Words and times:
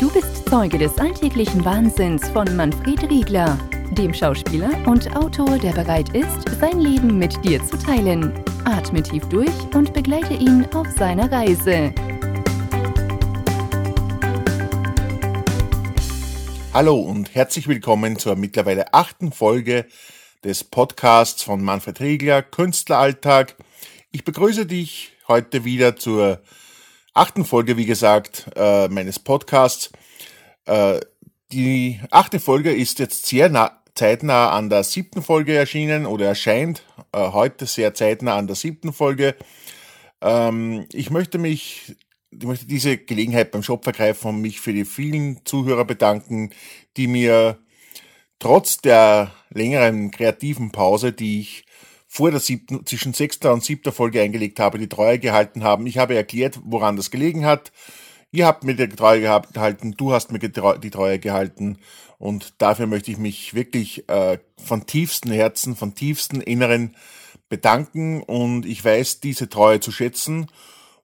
Du 0.00 0.10
bist 0.10 0.48
Zeuge 0.48 0.78
des 0.78 0.96
alltäglichen 0.96 1.62
Wahnsinns 1.62 2.26
von 2.30 2.56
Manfred 2.56 3.02
Riegler, 3.10 3.58
dem 3.90 4.14
Schauspieler 4.14 4.70
und 4.86 5.14
Autor, 5.14 5.58
der 5.58 5.72
bereit 5.72 6.08
ist, 6.16 6.48
sein 6.58 6.80
Leben 6.80 7.18
mit 7.18 7.44
dir 7.44 7.62
zu 7.62 7.76
teilen. 7.76 8.32
Atme 8.64 9.02
tief 9.02 9.26
durch 9.26 9.52
und 9.74 9.92
begleite 9.92 10.32
ihn 10.32 10.64
auf 10.72 10.86
seiner 10.96 11.30
Reise. 11.30 11.92
Hallo 16.72 16.98
und 16.98 17.34
herzlich 17.34 17.68
willkommen 17.68 18.18
zur 18.18 18.36
mittlerweile 18.36 18.94
achten 18.94 19.32
Folge 19.32 19.84
des 20.42 20.64
Podcasts 20.64 21.42
von 21.42 21.62
Manfred 21.62 22.00
Riegler, 22.00 22.40
Künstleralltag. 22.40 23.54
Ich 24.12 24.24
begrüße 24.24 24.64
dich 24.64 25.12
heute 25.28 25.66
wieder 25.66 25.96
zur 25.96 26.40
achten 27.14 27.44
Folge, 27.44 27.76
wie 27.76 27.86
gesagt, 27.86 28.46
äh, 28.56 28.88
meines 28.88 29.18
Podcasts. 29.18 29.90
Äh, 30.66 31.00
die 31.52 32.00
achte 32.10 32.40
Folge 32.40 32.72
ist 32.72 32.98
jetzt 32.98 33.26
sehr 33.26 33.48
nah, 33.48 33.82
zeitnah 33.94 34.50
an 34.50 34.70
der 34.70 34.84
siebten 34.84 35.22
Folge 35.22 35.54
erschienen 35.54 36.06
oder 36.06 36.26
erscheint 36.26 36.84
äh, 37.12 37.32
heute 37.32 37.66
sehr 37.66 37.94
zeitnah 37.94 38.36
an 38.36 38.46
der 38.46 38.56
siebten 38.56 38.92
Folge. 38.92 39.34
Ähm, 40.20 40.86
ich 40.92 41.10
möchte 41.10 41.38
mich, 41.38 41.96
ich 42.30 42.44
möchte 42.44 42.66
diese 42.66 42.98
Gelegenheit 42.98 43.50
beim 43.50 43.62
Shop 43.62 43.84
vergreifen 43.84 44.28
und 44.30 44.40
mich 44.40 44.60
für 44.60 44.72
die 44.72 44.84
vielen 44.84 45.44
Zuhörer 45.44 45.84
bedanken, 45.84 46.50
die 46.96 47.08
mir 47.08 47.58
trotz 48.38 48.78
der 48.78 49.32
längeren 49.50 50.10
kreativen 50.10 50.70
Pause, 50.70 51.12
die 51.12 51.40
ich 51.40 51.64
vor 52.12 52.32
der 52.32 52.40
siebten, 52.40 52.84
zwischen 52.84 53.14
sechster 53.14 53.52
und 53.52 53.62
siebter 53.62 53.92
Folge 53.92 54.20
eingelegt 54.20 54.58
habe, 54.58 54.80
die 54.80 54.88
Treue 54.88 55.20
gehalten 55.20 55.62
haben. 55.62 55.86
Ich 55.86 55.96
habe 55.96 56.16
erklärt, 56.16 56.58
woran 56.64 56.96
das 56.96 57.12
gelegen 57.12 57.46
hat. 57.46 57.70
Ihr 58.32 58.46
habt 58.46 58.64
mir 58.64 58.74
die 58.74 58.88
Treue 58.88 59.20
gehalten, 59.20 59.94
du 59.96 60.12
hast 60.12 60.32
mir 60.32 60.40
die 60.40 60.90
Treue 60.90 61.18
gehalten 61.20 61.78
und 62.18 62.54
dafür 62.58 62.88
möchte 62.88 63.12
ich 63.12 63.18
mich 63.18 63.54
wirklich 63.54 64.08
äh, 64.08 64.38
von 64.56 64.86
tiefstem 64.86 65.30
Herzen, 65.30 65.76
von 65.76 65.94
tiefstem 65.94 66.40
Inneren 66.40 66.96
bedanken 67.48 68.24
und 68.24 68.66
ich 68.66 68.84
weiß 68.84 69.20
diese 69.20 69.48
Treue 69.48 69.78
zu 69.78 69.92
schätzen. 69.92 70.48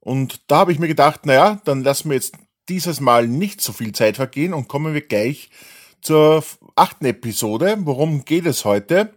Und 0.00 0.40
da 0.48 0.58
habe 0.58 0.72
ich 0.72 0.80
mir 0.80 0.88
gedacht, 0.88 1.24
naja, 1.24 1.60
dann 1.64 1.84
lassen 1.84 2.10
wir 2.10 2.16
jetzt 2.16 2.34
dieses 2.68 3.00
Mal 3.00 3.28
nicht 3.28 3.60
so 3.60 3.72
viel 3.72 3.92
Zeit 3.92 4.16
vergehen 4.16 4.52
und 4.52 4.66
kommen 4.66 4.92
wir 4.92 5.02
gleich 5.02 5.50
zur 6.00 6.44
achten 6.74 7.04
Episode. 7.04 7.76
Worum 7.82 8.24
geht 8.24 8.46
es 8.46 8.64
heute? 8.64 9.15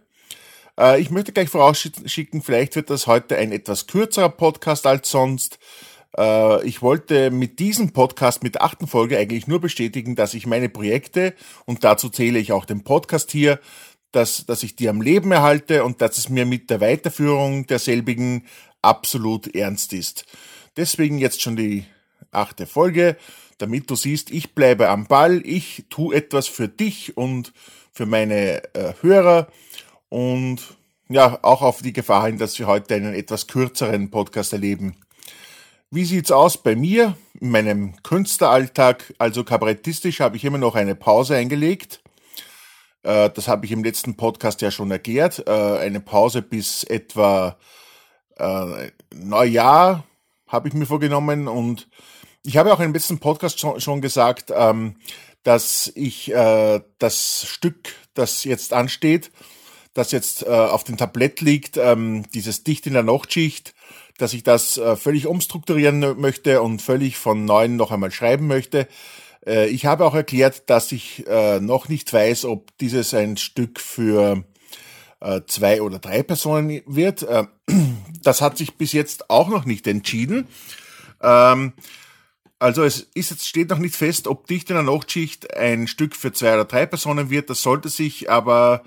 Äh, 0.78 1.00
ich 1.00 1.10
möchte 1.10 1.32
gleich 1.32 1.48
vorausschicken, 1.48 2.42
vielleicht 2.42 2.76
wird 2.76 2.90
das 2.90 3.06
heute 3.06 3.36
ein 3.36 3.52
etwas 3.52 3.86
kürzerer 3.86 4.28
Podcast 4.28 4.86
als 4.86 5.10
sonst. 5.10 5.58
Äh, 6.16 6.66
ich 6.66 6.82
wollte 6.82 7.30
mit 7.30 7.58
diesem 7.58 7.92
Podcast, 7.92 8.42
mit 8.42 8.56
der 8.56 8.62
achten 8.62 8.86
Folge 8.86 9.18
eigentlich 9.18 9.46
nur 9.46 9.60
bestätigen, 9.60 10.16
dass 10.16 10.34
ich 10.34 10.46
meine 10.46 10.68
Projekte, 10.68 11.34
und 11.66 11.84
dazu 11.84 12.08
zähle 12.08 12.38
ich 12.38 12.52
auch 12.52 12.64
den 12.64 12.84
Podcast 12.84 13.30
hier, 13.30 13.60
dass, 14.12 14.44
dass 14.46 14.62
ich 14.62 14.74
die 14.76 14.88
am 14.88 15.00
Leben 15.00 15.30
erhalte 15.32 15.84
und 15.84 16.00
dass 16.00 16.18
es 16.18 16.28
mir 16.28 16.44
mit 16.44 16.68
der 16.70 16.80
Weiterführung 16.80 17.66
derselbigen 17.66 18.44
absolut 18.82 19.54
ernst 19.54 19.92
ist. 19.92 20.24
Deswegen 20.76 21.18
jetzt 21.18 21.42
schon 21.42 21.56
die 21.56 21.84
achte 22.32 22.66
Folge, 22.66 23.16
damit 23.58 23.90
du 23.90 23.94
siehst, 23.94 24.30
ich 24.30 24.54
bleibe 24.54 24.88
am 24.88 25.06
Ball, 25.06 25.42
ich 25.44 25.84
tue 25.90 26.14
etwas 26.14 26.48
für 26.48 26.68
dich 26.68 27.16
und 27.16 27.52
für 27.92 28.06
meine 28.06 28.62
äh, 28.74 28.94
Hörer 29.00 29.48
und 30.10 30.76
ja, 31.08 31.38
auch 31.42 31.62
auf 31.62 31.82
die 31.82 31.94
Gefahr 31.94 32.26
hin, 32.26 32.38
dass 32.38 32.58
wir 32.58 32.66
heute 32.66 32.94
einen 32.94 33.14
etwas 33.14 33.46
kürzeren 33.46 34.10
Podcast 34.10 34.52
erleben. 34.52 34.96
Wie 35.90 36.04
sieht's 36.04 36.30
aus 36.30 36.56
bei 36.56 36.76
mir 36.76 37.16
in 37.40 37.50
meinem 37.50 38.00
Künstleralltag? 38.02 39.12
Also 39.18 39.42
kabarettistisch 39.42 40.20
habe 40.20 40.36
ich 40.36 40.44
immer 40.44 40.58
noch 40.58 40.76
eine 40.76 40.94
Pause 40.94 41.34
eingelegt. 41.34 42.00
Äh, 43.02 43.30
das 43.30 43.48
habe 43.48 43.66
ich 43.66 43.72
im 43.72 43.82
letzten 43.82 44.16
Podcast 44.16 44.60
ja 44.60 44.70
schon 44.70 44.90
erklärt. 44.90 45.44
Äh, 45.46 45.50
eine 45.50 46.00
Pause 46.00 46.42
bis 46.42 46.84
etwa 46.84 47.56
äh, 48.36 48.90
Neujahr 49.12 50.04
habe 50.46 50.68
ich 50.68 50.74
mir 50.74 50.86
vorgenommen 50.86 51.48
und 51.48 51.88
ich 52.44 52.56
habe 52.56 52.72
auch 52.72 52.80
im 52.80 52.92
letzten 52.92 53.18
Podcast 53.18 53.60
schon 53.60 54.00
gesagt, 54.00 54.52
ähm, 54.54 54.96
dass 55.42 55.90
ich 55.94 56.32
das 56.98 57.46
Stück, 57.46 57.94
das 58.14 58.44
jetzt 58.44 58.72
ansteht, 58.74 59.30
das 59.94 60.12
jetzt 60.12 60.44
äh, 60.44 60.50
auf 60.50 60.84
dem 60.84 60.96
Tablett 60.96 61.40
liegt, 61.40 61.76
ähm, 61.76 62.24
dieses 62.32 62.62
Dicht 62.62 62.86
in 62.86 62.92
der 62.92 63.02
Nachtschicht, 63.02 63.74
dass 64.18 64.34
ich 64.34 64.42
das 64.42 64.76
äh, 64.76 64.96
völlig 64.96 65.26
umstrukturieren 65.26 66.20
möchte 66.20 66.62
und 66.62 66.82
völlig 66.82 67.16
von 67.16 67.44
neuem 67.44 67.76
noch 67.76 67.90
einmal 67.90 68.12
schreiben 68.12 68.46
möchte. 68.46 68.86
Äh, 69.44 69.68
ich 69.68 69.86
habe 69.86 70.04
auch 70.04 70.14
erklärt, 70.14 70.70
dass 70.70 70.92
ich 70.92 71.26
äh, 71.26 71.60
noch 71.60 71.88
nicht 71.88 72.12
weiß, 72.12 72.44
ob 72.44 72.76
dieses 72.78 73.14
ein 73.14 73.36
Stück 73.36 73.80
für 73.80 74.44
äh, 75.20 75.40
zwei 75.46 75.82
oder 75.82 75.98
drei 75.98 76.22
Personen 76.22 76.82
wird. 76.86 77.22
Äh, 77.22 77.44
das 78.22 78.40
hat 78.40 78.58
sich 78.58 78.76
bis 78.76 78.92
jetzt 78.92 79.30
auch 79.30 79.48
noch 79.48 79.64
nicht 79.64 79.86
entschieden. 79.86 80.46
Ähm, 81.22 81.72
also 82.58 82.82
es 82.82 83.08
ist 83.14 83.30
jetzt 83.30 83.48
steht 83.48 83.70
noch 83.70 83.78
nicht 83.78 83.96
fest, 83.96 84.28
ob 84.28 84.46
Dicht 84.46 84.68
in 84.68 84.76
der 84.76 84.82
Nachtschicht 84.82 85.56
ein 85.56 85.88
Stück 85.88 86.14
für 86.14 86.32
zwei 86.32 86.54
oder 86.54 86.66
drei 86.66 86.84
Personen 86.84 87.30
wird. 87.30 87.48
Das 87.48 87.62
sollte 87.62 87.88
sich 87.88 88.30
aber 88.30 88.84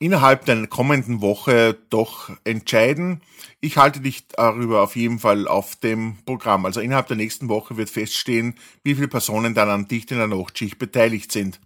innerhalb 0.00 0.46
der 0.46 0.66
kommenden 0.66 1.20
Woche 1.20 1.78
doch 1.90 2.30
entscheiden. 2.44 3.20
Ich 3.60 3.76
halte 3.76 4.00
dich 4.00 4.26
darüber 4.28 4.82
auf 4.82 4.96
jeden 4.96 5.20
Fall 5.20 5.46
auf 5.46 5.76
dem 5.76 6.16
Programm. 6.24 6.64
Also 6.64 6.80
innerhalb 6.80 7.06
der 7.06 7.18
nächsten 7.18 7.48
Woche 7.48 7.76
wird 7.76 7.90
feststehen, 7.90 8.54
wie 8.82 8.94
viele 8.94 9.08
Personen 9.08 9.54
dann 9.54 9.68
an 9.68 9.86
Dicht 9.86 10.10
in 10.10 10.18
der 10.18 10.26
Nachtschicht 10.26 10.78
beteiligt 10.78 11.30
sind. 11.30 11.60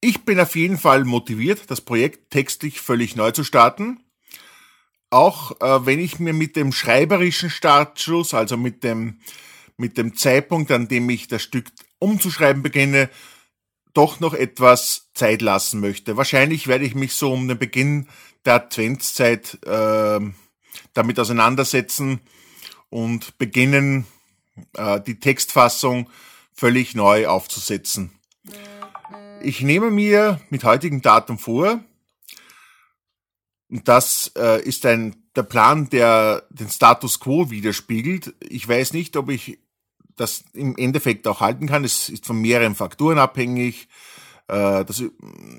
Ich 0.00 0.24
bin 0.24 0.38
auf 0.38 0.56
jeden 0.56 0.78
Fall 0.78 1.04
motiviert, 1.04 1.70
das 1.70 1.80
Projekt 1.80 2.30
textlich 2.30 2.80
völlig 2.80 3.16
neu 3.16 3.30
zu 3.30 3.44
starten. 3.44 4.00
Auch 5.10 5.52
äh, 5.60 5.86
wenn 5.86 6.00
ich 6.00 6.18
mir 6.18 6.32
mit 6.32 6.56
dem 6.56 6.72
schreiberischen 6.72 7.50
Startschuss, 7.50 8.34
also 8.34 8.56
mit 8.56 8.82
dem, 8.82 9.20
mit 9.76 9.96
dem 9.96 10.16
Zeitpunkt, 10.16 10.70
an 10.72 10.88
dem 10.88 11.08
ich 11.08 11.28
das 11.28 11.42
Stück 11.42 11.66
umzuschreiben 12.00 12.62
beginne, 12.62 13.08
doch 13.94 14.20
noch 14.20 14.34
etwas 14.34 15.10
Zeit 15.14 15.42
lassen 15.42 15.80
möchte. 15.80 16.16
Wahrscheinlich 16.16 16.66
werde 16.66 16.84
ich 16.84 16.94
mich 16.94 17.14
so 17.14 17.32
um 17.32 17.48
den 17.48 17.58
Beginn 17.58 18.08
der 18.44 18.54
Adventszeit 18.54 19.58
äh, 19.66 20.20
damit 20.94 21.20
auseinandersetzen 21.20 22.20
und 22.90 23.38
beginnen, 23.38 24.06
äh, 24.74 25.00
die 25.00 25.20
Textfassung 25.20 26.10
völlig 26.54 26.94
neu 26.94 27.26
aufzusetzen. 27.26 28.12
Ich 29.42 29.60
nehme 29.60 29.90
mir 29.90 30.40
mit 30.50 30.64
heutigem 30.64 31.02
Datum 31.02 31.38
vor, 31.38 31.80
und 33.70 33.86
das 33.86 34.32
äh, 34.36 34.62
ist 34.62 34.86
ein, 34.86 35.16
der 35.36 35.42
Plan, 35.42 35.90
der 35.90 36.46
den 36.50 36.70
Status 36.70 37.20
quo 37.20 37.50
widerspiegelt. 37.50 38.34
Ich 38.40 38.66
weiß 38.66 38.92
nicht, 38.94 39.16
ob 39.16 39.28
ich 39.28 39.58
das 40.20 40.44
im 40.52 40.76
Endeffekt 40.76 41.26
auch 41.26 41.40
halten 41.40 41.66
kann. 41.66 41.84
Es 41.84 42.08
ist 42.08 42.26
von 42.26 42.40
mehreren 42.40 42.74
Faktoren 42.74 43.18
abhängig. 43.18 43.88
Äh, 44.48 44.84
das, 44.84 45.02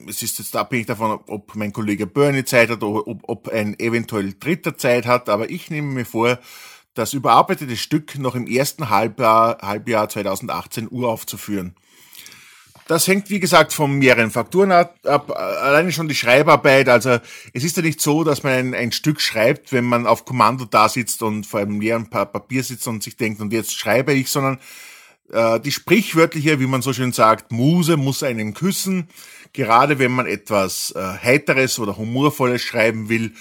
es 0.07 0.21
ist 0.21 0.39
jetzt 0.39 0.55
abhängig 0.55 0.87
davon, 0.87 1.19
ob 1.27 1.55
mein 1.55 1.73
Kollege 1.73 2.07
Bernie 2.07 2.45
Zeit 2.45 2.69
hat 2.69 2.83
oder 2.83 3.07
ob, 3.07 3.21
ob 3.27 3.49
ein 3.49 3.79
eventuell 3.79 4.33
Dritter 4.39 4.77
Zeit 4.77 5.05
hat. 5.05 5.29
Aber 5.29 5.49
ich 5.49 5.69
nehme 5.69 5.91
mir 5.93 6.05
vor, 6.05 6.39
das 6.93 7.13
überarbeitete 7.13 7.77
Stück 7.77 8.17
noch 8.17 8.35
im 8.35 8.47
ersten 8.47 8.89
Halbjahr, 8.89 9.59
Halbjahr 9.61 10.09
2018 10.09 10.89
uraufzuführen. 10.89 11.75
Das 12.89 13.07
hängt, 13.07 13.29
wie 13.29 13.39
gesagt, 13.39 13.71
von 13.71 13.99
mehreren 13.99 14.31
Faktoren 14.31 14.71
ab. 14.71 14.97
Alleine 15.05 15.91
schon 15.91 16.07
die 16.07 16.15
Schreibarbeit. 16.15 16.89
Also 16.89 17.19
es 17.53 17.63
ist 17.63 17.77
ja 17.77 17.83
nicht 17.83 18.01
so, 18.01 18.23
dass 18.23 18.41
man 18.41 18.53
ein, 18.53 18.73
ein 18.73 18.91
Stück 18.91 19.21
schreibt, 19.21 19.71
wenn 19.71 19.85
man 19.85 20.07
auf 20.07 20.25
Kommando 20.25 20.65
da 20.65 20.89
sitzt 20.89 21.21
und 21.21 21.45
vor 21.45 21.59
einem 21.59 21.79
leeren 21.79 22.09
Papier 22.09 22.63
sitzt 22.63 22.87
und 22.87 23.03
sich 23.03 23.15
denkt, 23.15 23.41
und 23.41 23.53
jetzt 23.53 23.77
schreibe 23.77 24.13
ich, 24.13 24.31
sondern 24.31 24.57
äh, 25.31 25.59
die 25.59 25.71
sprichwörtliche, 25.71 26.59
wie 26.59 26.65
man 26.65 26.81
so 26.81 26.91
schön 26.91 27.13
sagt, 27.13 27.51
Muse 27.51 27.95
muss 27.95 28.23
einen 28.23 28.55
küssen. 28.55 29.07
Gerade 29.53 29.99
wenn 29.99 30.11
man 30.11 30.25
etwas 30.25 30.89
äh, 30.95 30.99
Heiteres 30.99 31.77
oder 31.77 31.95
Humorvolles 31.95 32.63
schreiben 32.63 33.07
will, 33.07 33.33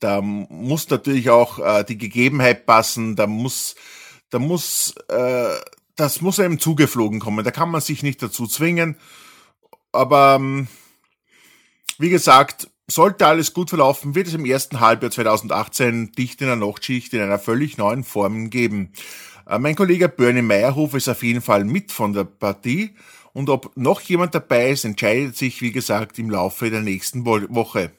da 0.00 0.22
muss 0.22 0.88
natürlich 0.88 1.28
auch 1.28 1.58
äh, 1.58 1.84
die 1.84 1.98
Gegebenheit 1.98 2.64
passen, 2.64 3.16
da 3.16 3.26
muss, 3.26 3.74
da 4.30 4.38
muss 4.38 4.94
äh, 5.10 5.56
das 5.96 6.20
muss 6.20 6.40
einem 6.40 6.58
zugeflogen 6.58 7.20
kommen. 7.20 7.44
Da 7.44 7.50
kann 7.50 7.70
man 7.70 7.80
sich 7.80 8.02
nicht 8.02 8.22
dazu 8.22 8.46
zwingen. 8.46 8.96
Aber 9.92 10.36
ähm, 10.36 10.66
wie 11.98 12.10
gesagt, 12.10 12.68
sollte 12.86 13.26
alles 13.26 13.54
gut 13.54 13.70
verlaufen, 13.70 14.14
wird 14.14 14.26
es 14.26 14.34
im 14.34 14.44
ersten 14.44 14.80
Halbjahr 14.80 15.10
2018 15.10 16.12
Dicht 16.12 16.40
in 16.40 16.48
der 16.48 16.56
Nachtschicht 16.56 17.14
in 17.14 17.20
einer 17.20 17.38
völlig 17.38 17.78
neuen 17.78 18.04
Form 18.04 18.50
geben. 18.50 18.92
Äh, 19.48 19.58
mein 19.58 19.76
Kollege 19.76 20.08
Bernie 20.08 20.42
Meyerhof 20.42 20.94
ist 20.94 21.08
auf 21.08 21.22
jeden 21.22 21.40
Fall 21.40 21.64
mit 21.64 21.92
von 21.92 22.12
der 22.12 22.24
Partie 22.24 22.94
und 23.32 23.48
ob 23.48 23.76
noch 23.76 24.00
jemand 24.00 24.34
dabei 24.34 24.70
ist, 24.70 24.84
entscheidet 24.84 25.36
sich, 25.36 25.60
wie 25.60 25.72
gesagt, 25.72 26.18
im 26.18 26.30
Laufe 26.30 26.70
der 26.70 26.80
nächsten 26.80 27.24
Woche. 27.24 27.90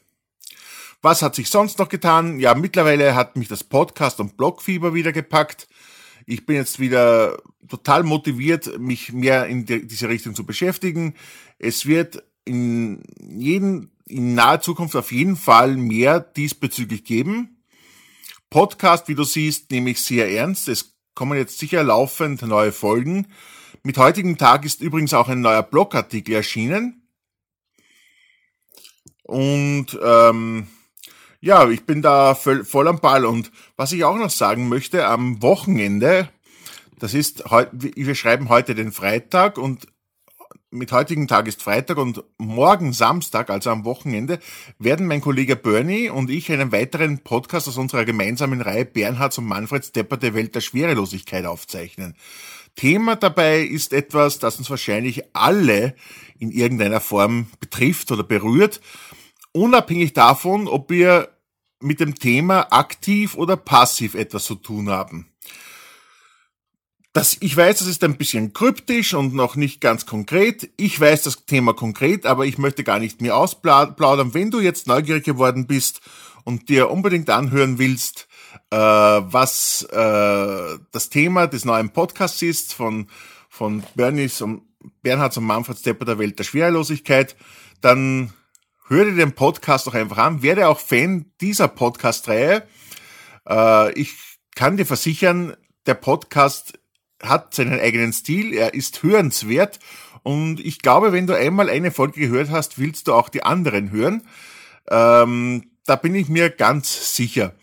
Was 1.01 1.21
hat 1.21 1.35
sich 1.35 1.49
sonst 1.49 1.77
noch 1.77 1.89
getan? 1.89 2.39
Ja, 2.39 2.55
mittlerweile 2.55 3.15
hat 3.15 3.35
mich 3.35 3.47
das 3.47 3.63
Podcast 3.63 4.19
und 4.19 4.37
Blogfieber 4.37 4.93
wieder 4.93 5.11
gepackt. 5.11 5.67
Ich 6.25 6.45
bin 6.45 6.55
jetzt 6.55 6.79
wieder 6.79 7.37
total 7.67 8.03
motiviert, 8.03 8.79
mich 8.79 9.13
mehr 9.13 9.45
in 9.47 9.65
die, 9.65 9.85
diese 9.87 10.09
Richtung 10.09 10.35
zu 10.35 10.45
beschäftigen. 10.45 11.15
Es 11.59 11.85
wird 11.85 12.23
in 12.45 13.03
jeden, 13.19 13.91
in 14.07 14.35
naher 14.35 14.61
Zukunft 14.61 14.95
auf 14.95 15.11
jeden 15.11 15.35
Fall 15.35 15.77
mehr 15.77 16.19
diesbezüglich 16.19 17.03
geben. 17.03 17.63
Podcast, 18.49 19.07
wie 19.07 19.15
du 19.15 19.23
siehst, 19.23 19.71
nehme 19.71 19.89
ich 19.89 20.01
sehr 20.01 20.29
ernst. 20.31 20.67
Es 20.67 20.95
kommen 21.13 21.37
jetzt 21.37 21.59
sicher 21.59 21.83
laufend 21.83 22.41
neue 22.43 22.71
Folgen. 22.71 23.27
Mit 23.83 23.97
heutigem 23.97 24.37
Tag 24.37 24.65
ist 24.65 24.81
übrigens 24.81 25.13
auch 25.13 25.29
ein 25.29 25.41
neuer 25.41 25.63
Blogartikel 25.63 26.35
erschienen. 26.35 27.07
Und 29.23 29.87
ähm, 30.03 30.67
ja, 31.45 31.69
ich 31.69 31.85
bin 31.85 32.01
da 32.01 32.33
voll, 32.33 32.87
am 32.87 32.99
Ball. 32.99 33.23
Und 33.23 33.51
was 33.77 33.91
ich 33.91 34.03
auch 34.03 34.17
noch 34.17 34.31
sagen 34.31 34.67
möchte, 34.67 35.05
am 35.05 35.43
Wochenende, 35.43 36.27
das 36.97 37.13
ist 37.13 37.51
heute, 37.51 37.69
wir 37.95 38.15
schreiben 38.15 38.49
heute 38.49 38.73
den 38.73 38.91
Freitag 38.91 39.59
und 39.59 39.87
mit 40.71 40.91
heutigen 40.91 41.27
Tag 41.27 41.47
ist 41.47 41.61
Freitag 41.61 41.97
und 41.97 42.23
morgen 42.39 42.93
Samstag, 42.93 43.51
also 43.51 43.69
am 43.69 43.85
Wochenende, 43.85 44.39
werden 44.79 45.05
mein 45.05 45.21
Kollege 45.21 45.55
Bernie 45.55 46.09
und 46.09 46.31
ich 46.31 46.51
einen 46.51 46.71
weiteren 46.71 47.19
Podcast 47.19 47.67
aus 47.67 47.77
unserer 47.77 48.05
gemeinsamen 48.05 48.61
Reihe 48.61 48.83
Bernhards 48.83 49.37
und 49.37 49.45
Manfred 49.45 49.85
Stepper 49.85 50.17
der 50.17 50.33
Welt 50.33 50.55
der 50.55 50.61
Schwerelosigkeit 50.61 51.45
aufzeichnen. 51.45 52.15
Thema 52.75 53.17
dabei 53.17 53.61
ist 53.61 53.93
etwas, 53.93 54.39
das 54.39 54.57
uns 54.57 54.71
wahrscheinlich 54.71 55.23
alle 55.33 55.95
in 56.39 56.49
irgendeiner 56.49 57.01
Form 57.01 57.47
betrifft 57.59 58.11
oder 58.11 58.23
berührt, 58.23 58.81
unabhängig 59.51 60.13
davon, 60.13 60.67
ob 60.67 60.89
wir 60.89 61.34
mit 61.81 61.99
dem 61.99 62.15
Thema 62.15 62.71
aktiv 62.71 63.35
oder 63.35 63.57
passiv 63.57 64.15
etwas 64.15 64.45
zu 64.45 64.55
tun 64.55 64.89
haben. 64.89 65.27
Das, 67.13 67.37
ich 67.39 67.55
weiß, 67.55 67.79
das 67.79 67.87
ist 67.87 68.03
ein 68.03 68.17
bisschen 68.17 68.51
kryptisch 68.51 69.13
und 69.13 69.33
noch 69.33 69.55
nicht 69.55 69.79
ganz 69.79 70.05
konkret. 70.05 70.69
Ich 70.75 70.99
weiß 70.99 71.23
das 71.23 71.45
Thema 71.45 71.73
konkret, 71.73 72.25
aber 72.25 72.45
ich 72.45 72.57
möchte 72.57 72.83
gar 72.83 72.99
nicht 72.99 73.21
mehr 73.21 73.37
ausplaudern. 73.37 74.33
Wenn 74.33 74.51
du 74.51 74.59
jetzt 74.59 74.87
neugierig 74.87 75.23
geworden 75.23 75.65
bist 75.65 76.01
und 76.43 76.67
dir 76.67 76.91
unbedingt 76.91 77.29
anhören 77.29 77.77
willst, 77.79 78.27
äh, 78.69 78.77
was 78.77 79.83
äh, 79.93 80.77
das 80.91 81.09
Thema 81.09 81.47
des 81.47 81.63
neuen 81.63 81.91
Podcasts 81.91 82.41
ist 82.41 82.73
von, 82.73 83.07
von 83.47 83.83
Bernies 83.95 84.41
und 84.41 84.63
Bernhard 85.01 85.37
und 85.37 85.45
Manfred 85.45 85.77
Stepper 85.77 86.03
der 86.03 86.19
Welt 86.19 86.37
der 86.37 86.43
Schwerelosigkeit, 86.43 87.37
dann 87.79 88.33
hör 88.87 89.05
dir 89.05 89.15
den 89.15 89.33
Podcast 89.33 89.87
doch 89.87 89.93
einfach 89.93 90.17
an, 90.17 90.41
werde 90.41 90.67
auch 90.67 90.79
Fan 90.79 91.31
dieser 91.41 91.67
Podcast-Reihe. 91.67 92.67
Äh, 93.47 93.99
ich 93.99 94.13
kann 94.55 94.77
dir 94.77 94.85
versichern, 94.85 95.55
der 95.85 95.95
Podcast 95.95 96.79
hat 97.21 97.53
seinen 97.53 97.79
eigenen 97.79 98.13
Stil, 98.13 98.53
er 98.53 98.73
ist 98.73 99.01
hörenswert 99.03 99.79
und 100.23 100.59
ich 100.59 100.79
glaube, 100.79 101.11
wenn 101.11 101.27
du 101.27 101.37
einmal 101.37 101.69
eine 101.69 101.91
Folge 101.91 102.19
gehört 102.19 102.49
hast, 102.49 102.79
willst 102.79 103.07
du 103.07 103.13
auch 103.13 103.29
die 103.29 103.43
anderen 103.43 103.91
hören. 103.91 104.27
Ähm, 104.89 105.71
da 105.85 105.95
bin 105.95 106.15
ich 106.15 106.29
mir 106.29 106.49
ganz 106.49 107.15
sicher. 107.15 107.53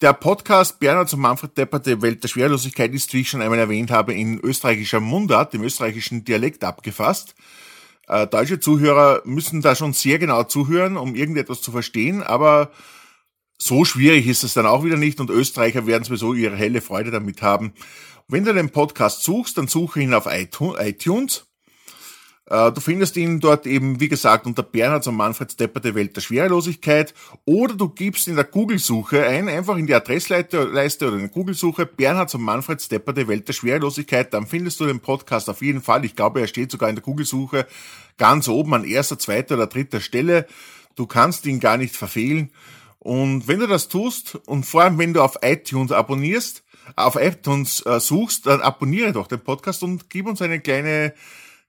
Der 0.00 0.12
Podcast 0.12 0.78
Bernhard 0.78 1.12
und 1.14 1.20
Manfred 1.20 1.56
Deppert, 1.56 1.86
der 1.86 2.02
Welt 2.02 2.22
der 2.22 2.28
Schwerlosigkeit, 2.28 2.92
ist, 2.92 3.14
wie 3.14 3.22
ich 3.22 3.30
schon 3.30 3.40
einmal 3.40 3.58
erwähnt 3.58 3.90
habe, 3.90 4.14
in 4.14 4.38
österreichischer 4.40 5.00
Mundart, 5.00 5.54
im 5.54 5.62
österreichischen 5.62 6.24
Dialekt 6.24 6.64
abgefasst. 6.64 7.34
Äh, 8.06 8.26
deutsche 8.26 8.60
Zuhörer 8.60 9.22
müssen 9.24 9.62
da 9.62 9.74
schon 9.74 9.92
sehr 9.92 10.18
genau 10.18 10.44
zuhören, 10.44 10.96
um 10.96 11.14
irgendetwas 11.14 11.60
zu 11.60 11.72
verstehen, 11.72 12.22
aber 12.22 12.70
so 13.58 13.84
schwierig 13.84 14.26
ist 14.26 14.44
es 14.44 14.54
dann 14.54 14.66
auch 14.66 14.84
wieder 14.84 14.96
nicht 14.96 15.18
und 15.18 15.30
Österreicher 15.30 15.86
werden 15.86 16.04
sowieso 16.04 16.34
ihre 16.34 16.56
helle 16.56 16.80
Freude 16.80 17.10
damit 17.10 17.42
haben. 17.42 17.72
Wenn 18.28 18.44
du 18.44 18.52
den 18.52 18.70
Podcast 18.70 19.22
suchst, 19.22 19.56
dann 19.56 19.68
suche 19.68 20.00
ihn 20.00 20.14
auf 20.14 20.26
iTunes. 20.26 21.46
Äh, 22.48 22.70
du 22.70 22.80
findest 22.80 23.16
ihn 23.16 23.40
dort 23.40 23.66
eben, 23.66 23.98
wie 24.00 24.08
gesagt, 24.08 24.46
unter 24.46 24.62
Bernhard 24.62 25.06
und 25.06 25.16
Manfred 25.16 25.50
Stepper 25.50 25.80
der 25.80 25.94
Welt 25.94 26.14
der 26.14 26.20
Schwerelosigkeit. 26.20 27.12
Oder 27.44 27.74
du 27.74 27.88
gibst 27.88 28.28
in 28.28 28.36
der 28.36 28.44
Google-Suche 28.44 29.26
ein, 29.26 29.48
einfach 29.48 29.76
in 29.76 29.86
die 29.86 29.94
Adressleiste 29.94 30.60
oder 30.60 31.14
in 31.14 31.20
der 31.20 31.28
Google-Suche 31.28 31.86
Bernhard 31.86 32.34
und 32.34 32.42
Manfred 32.42 32.80
Stepper 32.80 33.12
der 33.12 33.26
Welt 33.26 33.48
der 33.48 33.52
Schwerelosigkeit. 33.52 34.32
Dann 34.32 34.46
findest 34.46 34.78
du 34.78 34.86
den 34.86 35.00
Podcast 35.00 35.50
auf 35.50 35.60
jeden 35.60 35.82
Fall. 35.82 36.04
Ich 36.04 36.14
glaube, 36.14 36.40
er 36.40 36.46
steht 36.46 36.70
sogar 36.70 36.88
in 36.88 36.94
der 36.94 37.02
Google-Suche 37.02 37.66
ganz 38.16 38.48
oben 38.48 38.74
an 38.74 38.84
erster, 38.84 39.18
zweiter 39.18 39.56
oder 39.56 39.66
dritter 39.66 40.00
Stelle. 40.00 40.46
Du 40.94 41.06
kannst 41.06 41.46
ihn 41.46 41.58
gar 41.58 41.76
nicht 41.76 41.96
verfehlen. 41.96 42.50
Und 43.00 43.48
wenn 43.48 43.60
du 43.60 43.66
das 43.66 43.88
tust 43.88 44.36
und 44.46 44.66
vor 44.66 44.82
allem 44.82 44.98
wenn 44.98 45.14
du 45.14 45.22
auf 45.22 45.38
iTunes 45.42 45.92
abonnierst, 45.92 46.62
auf 46.94 47.16
iTunes 47.16 47.84
äh, 47.84 47.98
suchst, 47.98 48.46
dann 48.46 48.60
abonniere 48.60 49.12
doch 49.12 49.26
den 49.26 49.40
Podcast 49.40 49.82
und 49.82 50.08
gib 50.08 50.26
uns 50.26 50.40
eine 50.40 50.60
kleine 50.60 51.12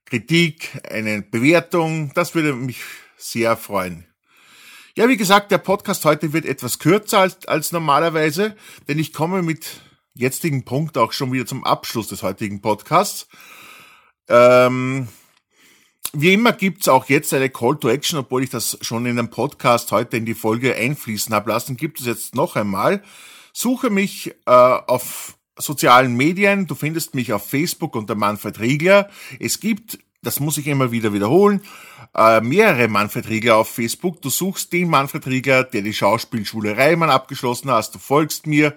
Kritik, 0.08 0.80
eine 0.90 1.20
Bewertung. 1.20 2.12
Das 2.14 2.34
würde 2.34 2.54
mich 2.54 2.80
sehr 3.18 3.58
freuen. 3.58 4.06
Ja, 4.96 5.06
wie 5.08 5.18
gesagt, 5.18 5.52
der 5.52 5.58
Podcast 5.58 6.04
heute 6.06 6.32
wird 6.32 6.46
etwas 6.46 6.78
kürzer 6.78 7.20
als, 7.20 7.46
als 7.46 7.72
normalerweise, 7.72 8.56
denn 8.88 8.98
ich 8.98 9.12
komme 9.12 9.42
mit 9.42 9.82
jetzigen 10.14 10.64
Punkt 10.64 10.96
auch 10.96 11.12
schon 11.12 11.30
wieder 11.30 11.44
zum 11.44 11.62
Abschluss 11.62 12.08
des 12.08 12.22
heutigen 12.22 12.62
Podcasts. 12.62 13.28
Ähm, 14.28 15.08
wie 16.14 16.32
immer 16.32 16.52
gibt's 16.52 16.88
auch 16.88 17.08
jetzt 17.10 17.34
eine 17.34 17.50
Call 17.50 17.78
to 17.78 17.90
Action, 17.90 18.18
obwohl 18.18 18.42
ich 18.42 18.50
das 18.50 18.78
schon 18.80 19.04
in 19.04 19.16
dem 19.16 19.28
Podcast 19.28 19.92
heute 19.92 20.16
in 20.16 20.24
die 20.24 20.34
Folge 20.34 20.74
einfließen 20.74 21.34
habe 21.34 21.50
lassen, 21.50 21.76
gibt 21.76 22.00
es 22.00 22.06
jetzt 22.06 22.34
noch 22.34 22.56
einmal. 22.56 23.02
Suche 23.52 23.90
mich 23.90 24.34
äh, 24.46 24.50
auf 24.50 25.37
sozialen 25.58 26.16
Medien. 26.16 26.66
Du 26.66 26.74
findest 26.74 27.14
mich 27.14 27.32
auf 27.32 27.48
Facebook 27.48 27.94
unter 27.96 28.14
Manfred 28.14 28.60
Riegler. 28.60 29.08
Es 29.38 29.60
gibt, 29.60 29.98
das 30.22 30.40
muss 30.40 30.58
ich 30.58 30.66
immer 30.66 30.90
wieder 30.92 31.12
wiederholen, 31.12 31.62
äh, 32.14 32.40
mehrere 32.40 32.88
Manfred 32.88 33.28
Riegler 33.28 33.56
auf 33.56 33.68
Facebook. 33.68 34.22
Du 34.22 34.30
suchst 34.30 34.72
den 34.72 34.88
Manfred 34.88 35.26
Riegler, 35.26 35.64
der 35.64 35.82
die 35.82 35.94
Schauspielschule 35.94 36.76
Reimann 36.76 37.10
abgeschlossen 37.10 37.70
hast. 37.70 37.94
Du 37.94 37.98
folgst 37.98 38.46
mir 38.46 38.74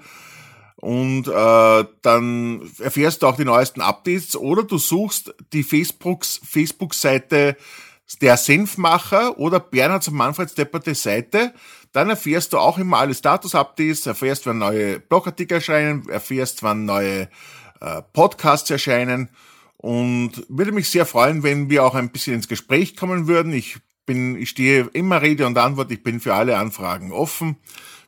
und 0.81 1.28
äh, 1.28 1.86
dann 2.01 2.72
erfährst 2.80 3.22
du 3.22 3.28
auch 3.28 3.38
die 3.38 3.45
neuesten 3.45 3.81
Updates 3.81 4.36
oder 4.36 4.63
du 4.63 4.80
suchst 4.80 5.33
die 5.54 5.63
Facebooks 5.63 6.42
Facebook-Seite 6.44 7.56
der 8.17 8.37
Senfmacher 8.37 9.37
oder 9.37 9.59
Bernhard 9.59 10.07
und 10.07 10.15
Manfred 10.15 10.49
Stepperte 10.49 10.95
Seite. 10.95 11.53
Dann 11.91 12.09
erfährst 12.09 12.53
du 12.53 12.57
auch 12.57 12.77
immer 12.77 12.99
alle 12.99 13.13
Status-Updates, 13.13 14.05
erfährst, 14.05 14.45
wann 14.45 14.59
neue 14.59 14.99
Blogartikel 14.99 15.55
erscheinen, 15.55 16.07
erfährst, 16.09 16.63
wann 16.63 16.85
neue 16.85 17.29
äh, 17.81 18.01
Podcasts 18.13 18.69
erscheinen 18.69 19.29
und 19.81 20.45
würde 20.47 20.71
mich 20.71 20.89
sehr 20.89 21.05
freuen, 21.05 21.41
wenn 21.43 21.69
wir 21.69 21.83
auch 21.83 21.95
ein 21.95 22.11
bisschen 22.11 22.35
ins 22.35 22.47
Gespräch 22.47 22.95
kommen 22.95 23.27
würden. 23.27 23.51
Ich 23.51 23.77
bin, 24.06 24.35
ich 24.35 24.49
stehe 24.49 24.89
immer 24.94 25.21
Rede 25.21 25.47
und 25.47 25.57
Antwort, 25.57 25.91
ich 25.91 26.03
bin 26.03 26.19
für 26.19 26.35
alle 26.35 26.57
Anfragen 26.57 27.11
offen, 27.11 27.57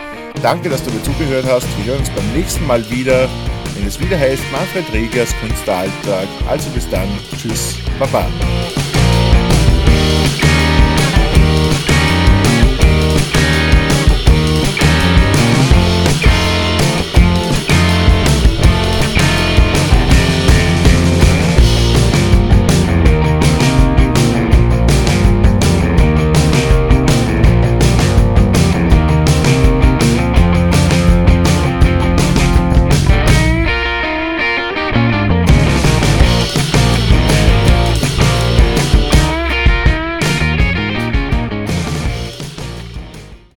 Danke, 0.43 0.69
dass 0.69 0.85
du 0.85 0.91
mir 0.91 1.03
zugehört 1.03 1.47
hast. 1.47 1.67
Wir 1.79 1.93
hören 1.93 2.01
uns 2.01 2.11
beim 2.11 2.33
nächsten 2.35 2.67
Mal 2.67 2.89
wieder, 2.91 3.29
wenn 3.75 3.87
es 3.87 3.99
wieder 4.01 4.19
heißt 4.19 4.43
Manfred 4.53 4.85
Regers 4.93 5.35
Künstleralltag. 5.41 6.29
Also 6.49 6.71
bis 6.71 6.89
dann. 6.89 7.09
Tschüss. 7.37 7.77
Baba. 7.99 8.29